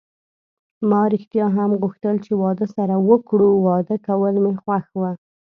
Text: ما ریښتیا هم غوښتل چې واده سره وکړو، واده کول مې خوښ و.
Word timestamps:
ما 0.89 1.01
ریښتیا 1.13 1.45
هم 1.57 1.71
غوښتل 1.81 2.15
چې 2.25 2.31
واده 2.41 2.65
سره 2.75 2.95
وکړو، 3.09 3.49
واده 3.67 3.95
کول 4.07 4.35
مې 4.43 4.53
خوښ 4.61 4.85
و. 4.99 5.01